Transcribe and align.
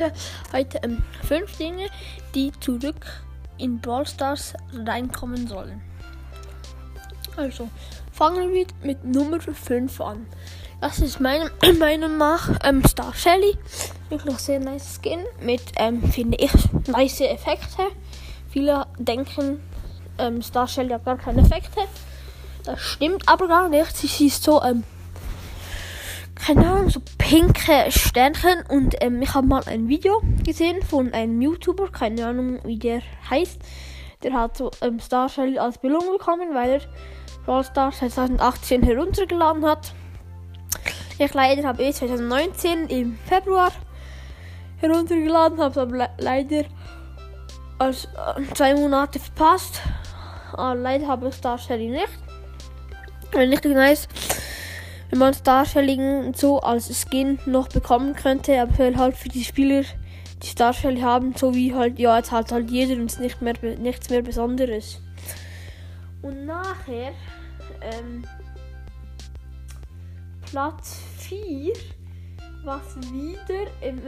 Leute, 0.00 0.12
heute 0.52 0.80
ähm, 0.82 1.02
fünf 1.26 1.56
Dinge, 1.58 1.88
die 2.34 2.52
zurück 2.60 3.06
in 3.58 3.80
Brawl 3.80 4.06
Stars 4.06 4.54
reinkommen 4.72 5.46
sollen. 5.46 5.82
Also, 7.36 7.68
fangen 8.12 8.52
wir 8.52 8.66
mit 8.82 9.04
Nummer 9.04 9.40
5 9.40 10.00
an. 10.00 10.26
Das 10.80 11.00
ist 11.00 11.20
meiner 11.20 11.50
Meinung 11.78 12.16
nach 12.16 12.50
ähm, 12.64 12.82
Star 12.86 13.12
Shelly. 13.14 13.56
Wirklich 14.08 14.38
sehr 14.38 14.60
nice 14.60 14.98
Skin 15.02 15.20
mit, 15.42 15.62
ähm, 15.76 16.02
finde 16.10 16.38
ich, 16.38 16.52
nice 16.86 17.20
Effekte. 17.20 17.82
Viele 18.48 18.86
denken, 18.98 19.60
ähm, 20.18 20.40
Star 20.42 20.66
Shelly 20.66 20.90
hat 20.90 21.04
gar 21.04 21.18
keine 21.18 21.42
Effekte. 21.42 21.80
Das 22.64 22.80
stimmt 22.80 23.28
aber 23.28 23.48
gar 23.48 23.68
nicht. 23.68 23.96
Sie 23.96 24.26
ist 24.26 24.42
so, 24.42 24.62
ähm, 24.62 24.82
keine 26.34 26.70
Ahnung, 26.70 26.88
so 26.90 27.00
pinke 27.30 27.92
Sternchen. 27.92 28.64
Und 28.68 28.96
ähm, 29.00 29.22
ich 29.22 29.32
habe 29.34 29.46
mal 29.46 29.62
ein 29.66 29.88
Video 29.88 30.20
gesehen 30.44 30.82
von 30.82 31.12
einem 31.12 31.40
YouTuber, 31.40 31.88
keine 31.92 32.26
Ahnung, 32.26 32.58
wie 32.64 32.76
der 32.76 33.02
heißt. 33.30 33.60
Der 34.24 34.32
hat 34.32 34.56
so 34.56 34.72
ähm, 34.82 34.98
Star 34.98 35.28
Shelly 35.28 35.56
als 35.56 35.78
Belohnung 35.78 36.18
bekommen, 36.18 36.52
weil 36.54 36.70
er 36.70 36.80
Brawl 37.46 37.62
Stars 37.62 37.98
2018 37.98 38.82
heruntergeladen 38.82 39.64
hat. 39.64 39.92
Ich 41.18 41.32
leider 41.32 41.68
habe 41.68 41.84
eh 41.84 41.92
2019 41.92 42.88
im 42.88 43.16
Februar 43.26 43.70
heruntergeladen, 44.78 45.60
habe 45.60 45.70
es 45.70 45.78
aber 45.78 45.96
le 45.96 46.08
leider 46.18 46.64
als 47.78 48.06
äh, 48.06 48.54
zwei 48.54 48.74
Monate 48.74 49.20
verpasst. 49.20 49.80
Aber 50.54 50.74
leider 50.74 51.06
habe 51.06 51.28
ich 51.28 51.34
Star 51.36 51.58
Shelly 51.58 51.90
nicht. 51.90 52.08
Wenn 53.30 53.50
nicht 53.50 53.64
nice, 53.64 54.08
wenn 55.10 55.18
man 55.18 55.34
Star 55.34 55.64
Shelly 55.64 56.32
so 56.34 56.60
als 56.60 56.88
Skin 57.02 57.38
noch 57.44 57.68
bekommen 57.68 58.14
könnte, 58.14 58.60
aber 58.60 58.96
halt 58.96 59.16
für 59.16 59.28
die 59.28 59.44
Spieler, 59.44 59.82
die 60.42 60.46
Star 60.46 60.72
Shelly 60.72 61.00
haben, 61.00 61.34
so 61.36 61.54
wie 61.54 61.74
halt, 61.74 61.98
ja, 61.98 62.16
jetzt 62.16 62.30
hat 62.30 62.52
halt 62.52 62.70
jeder 62.70 62.94
und 62.94 63.18
nicht 63.18 63.42
mehr, 63.42 63.54
nichts 63.78 64.08
mehr 64.08 64.22
Besonderes. 64.22 65.02
Und 66.22 66.46
nachher, 66.46 67.12
ähm, 67.80 68.24
Platz 70.50 71.00
4, 71.18 71.72
was 72.64 72.96
wieder 73.12 73.66
im, 73.80 74.00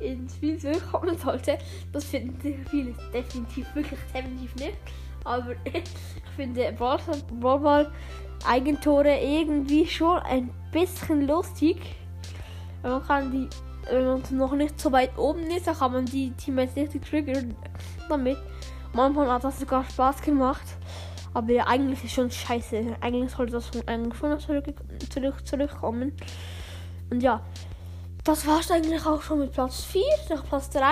ins 0.00 0.34
Spiel 0.34 0.58
zurückkommen 0.58 1.16
sollte. 1.18 1.58
Das 1.92 2.04
finden 2.04 2.64
viele 2.68 2.94
definitiv, 3.12 3.66
wirklich 3.74 4.00
definitiv 4.12 4.54
nicht. 4.56 4.76
Aber 5.24 5.52
ich 5.64 5.82
finde 6.36 6.72
Brawl 6.72 7.92
Eigentore 8.44 9.18
irgendwie 9.20 9.86
schon 9.86 10.18
ein 10.18 10.50
bisschen 10.72 11.26
lustig. 11.26 11.80
Man 12.82 13.02
kann 13.06 13.30
die, 13.30 13.48
wenn 13.90 14.06
man 14.06 14.22
noch 14.30 14.52
nicht 14.54 14.80
so 14.80 14.92
weit 14.92 15.16
oben 15.18 15.50
ist, 15.50 15.66
dann 15.66 15.76
kann 15.76 15.92
man 15.92 16.04
die 16.06 16.32
Teammates 16.32 16.76
richtig 16.76 17.04
triggern 17.08 17.56
damit. 18.08 18.38
Manchmal 18.92 19.30
hat 19.30 19.44
das 19.44 19.60
sogar 19.60 19.84
Spaß 19.84 20.22
gemacht. 20.22 20.66
Aber 21.34 21.52
ja, 21.52 21.66
eigentlich 21.66 22.02
ist 22.02 22.14
schon 22.14 22.30
scheiße. 22.30 22.96
Eigentlich 23.00 23.30
sollte 23.30 23.52
das 23.52 23.66
von 23.66 23.86
eigentlich 23.86 24.18
schon 24.18 24.40
zurück, 24.40 24.74
zurück, 25.10 25.46
zurückkommen. 25.46 26.12
Und 27.10 27.22
ja, 27.22 27.42
das 28.24 28.46
war 28.46 28.60
es 28.60 28.70
eigentlich 28.70 29.04
auch 29.04 29.22
schon 29.22 29.40
mit 29.40 29.52
Platz 29.52 29.84
4. 29.84 30.02
Nach 30.30 30.44
Platz 30.44 30.70
3. 30.70 30.82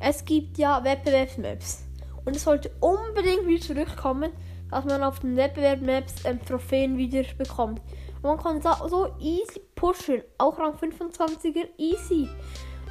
Es 0.00 0.24
gibt 0.24 0.58
ja 0.58 0.82
Wettbewerbsmaps. 0.82 1.84
Und 2.24 2.36
es 2.36 2.44
sollte 2.44 2.70
unbedingt 2.80 3.46
wieder 3.46 3.60
zurückkommen, 3.60 4.32
dass 4.70 4.84
man 4.84 5.02
auf 5.02 5.20
den 5.20 5.36
Wettbewerbsmaps 5.36 6.24
ähm, 6.24 6.40
Trophäen 6.44 6.96
wieder 6.96 7.22
bekommt. 7.38 7.80
Und 8.22 8.24
man 8.24 8.38
kann 8.38 8.60
so, 8.60 8.88
so 8.88 9.14
easy 9.20 9.60
pushen. 9.74 10.22
Auch 10.38 10.58
Rang 10.58 10.74
25er 10.74 11.68
easy. 11.78 12.28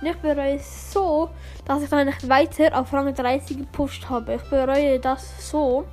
Und 0.01 0.07
ich 0.07 0.17
bereue 0.17 0.55
es 0.55 0.93
so, 0.93 1.29
dass 1.65 1.83
ich 1.83 1.89
dann 1.89 2.07
nicht 2.07 2.27
weiter 2.27 2.79
auf 2.79 2.93
Rang 2.93 3.13
30 3.13 3.57
gepusht 3.57 4.09
habe. 4.09 4.35
Ich 4.35 4.49
bereue 4.49 4.99
das 4.99 5.49
so. 5.49 5.85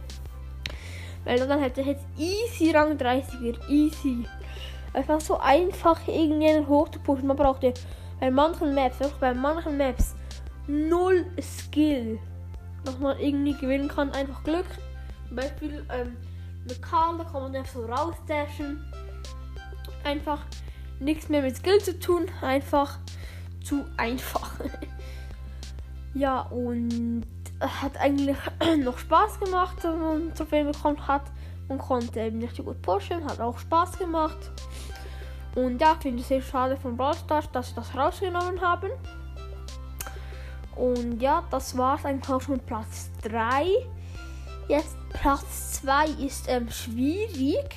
Weil 1.24 1.46
dann 1.46 1.60
hätte 1.60 1.80
ich 1.82 1.86
jetzt 1.88 2.04
easy 2.18 2.70
Rang 2.70 2.96
30er. 2.96 3.68
Easy. 3.68 4.24
Einfach 4.92 5.20
so 5.20 5.38
einfach 5.38 6.06
irgendjemanden 6.06 6.68
hochzupushen. 6.68 7.26
Man 7.26 7.36
braucht 7.36 7.62
ja 7.62 7.72
bei 8.20 8.30
manchen 8.30 8.74
Maps, 8.74 9.00
auch 9.00 9.12
bei 9.18 9.32
manchen 9.32 9.78
Maps, 9.78 10.14
null 10.66 11.26
Skill. 11.40 12.18
Dass 12.84 12.98
man 12.98 13.18
irgendwie 13.18 13.54
gewinnen 13.54 13.88
kann. 13.88 14.10
Einfach 14.10 14.42
Glück. 14.42 14.66
Zum 15.32 15.36
Beispiel 15.38 15.82
ähm, 15.90 16.18
mit 16.68 16.82
Karl, 16.82 17.16
da 17.16 17.24
kann 17.24 17.40
man 17.44 17.56
einfach 17.56 17.72
so 17.72 17.86
rausdashen. 17.86 18.84
Einfach 20.04 20.40
nichts 21.00 21.30
mehr 21.30 21.40
mit 21.40 21.56
Skill 21.56 21.80
zu 21.80 21.98
tun. 21.98 22.26
Einfach 22.42 22.98
zu 23.64 23.86
einfach. 23.96 24.56
ja, 26.14 26.42
und 26.42 27.22
hat 27.60 27.96
eigentlich 27.96 28.36
noch 28.84 28.98
Spaß 28.98 29.40
gemacht, 29.40 29.78
wenn 29.84 30.00
man 30.00 30.32
viel 30.34 30.64
bekommen 30.64 31.06
hat. 31.06 31.22
Man 31.66 31.78
konnte 31.78 32.20
eben 32.20 32.36
nicht 32.36 32.54
so 32.54 32.62
gut 32.64 32.82
pushen, 32.82 33.24
hat 33.24 33.40
auch 33.40 33.58
Spaß 33.58 33.98
gemacht. 33.98 34.50
Und 35.54 35.80
ja, 35.80 35.94
ich 35.94 36.02
finde 36.02 36.20
es 36.20 36.28
sehr 36.28 36.42
schade 36.42 36.76
von 36.76 36.94
Brawl 36.94 37.14
Stars, 37.14 37.50
dass 37.52 37.70
sie 37.70 37.74
das 37.74 37.96
rausgenommen 37.96 38.60
haben. 38.60 38.90
Und 40.76 41.22
ja, 41.22 41.42
das 41.50 41.74
war 41.78 41.96
es 41.96 42.04
eigentlich 42.04 42.28
auch 42.28 42.42
schon 42.42 42.56
mit 42.56 42.66
Platz 42.66 43.10
3. 43.22 43.64
Jetzt 44.68 44.96
Platz 45.10 45.72
2 45.82 46.06
ist 46.24 46.48
ähm, 46.48 46.70
schwierig. 46.70 47.74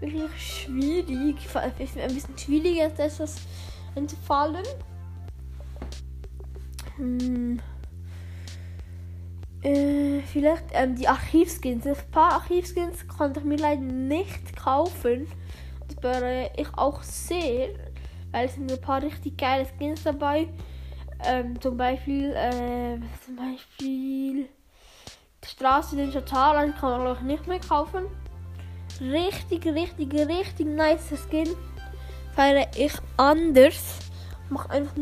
Wirklich 0.00 0.62
schwierig. 0.64 1.36
Ist 1.78 1.96
ein 1.96 2.14
bisschen 2.14 2.36
schwieriger, 2.38 2.90
das 2.90 3.36
entfallen. 3.94 4.64
Hm. 6.96 7.60
Äh, 9.62 10.20
vielleicht 10.20 10.64
ähm, 10.72 10.94
die 10.94 11.08
Archivskins. 11.08 11.86
Ein 11.86 11.96
paar 12.10 12.32
Archivskins 12.32 13.08
konnte 13.08 13.40
ich 13.40 13.46
mir 13.46 13.56
leider 13.56 13.80
nicht 13.80 14.56
kaufen. 14.56 15.26
Das 15.86 15.96
bereue 15.96 16.50
ich 16.56 16.68
auch 16.76 17.02
sehr, 17.02 17.70
weil 18.30 18.46
es 18.46 18.54
sind 18.54 18.70
ein 18.70 18.80
paar 18.80 19.02
richtig 19.02 19.38
geile 19.38 19.66
Skins 19.66 20.02
dabei. 20.02 20.48
Ähm, 21.24 21.58
zum 21.60 21.76
Beispiel, 21.76 22.32
äh, 22.32 22.98
zum 23.24 23.36
Beispiel 23.36 24.48
die 25.44 25.50
Straße 25.50 25.96
den 25.96 26.12
Total 26.12 26.72
kann 26.72 26.90
man 26.90 27.00
glaube 27.02 27.18
ich 27.20 27.26
nicht 27.26 27.46
mehr 27.46 27.60
kaufen. 27.60 28.04
Richtig, 29.00 29.66
richtig, 29.66 30.12
richtig 30.12 30.66
nice 30.66 31.14
Skin. 31.28 31.48
Feiere 32.34 32.66
ich 32.76 32.92
anders. 33.16 33.98
Mach 34.48 34.68
einfach 34.68 34.94